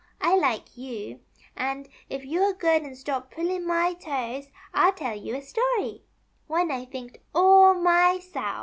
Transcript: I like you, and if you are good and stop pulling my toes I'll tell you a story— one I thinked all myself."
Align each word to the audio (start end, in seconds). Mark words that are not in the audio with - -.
I 0.19 0.35
like 0.35 0.75
you, 0.75 1.19
and 1.55 1.87
if 2.09 2.25
you 2.25 2.41
are 2.41 2.53
good 2.53 2.81
and 2.81 2.97
stop 2.97 3.29
pulling 3.29 3.67
my 3.67 3.93
toes 3.93 4.47
I'll 4.73 4.93
tell 4.93 5.15
you 5.15 5.35
a 5.35 5.43
story— 5.43 6.01
one 6.47 6.71
I 6.71 6.85
thinked 6.85 7.19
all 7.35 7.75
myself." 7.75 8.59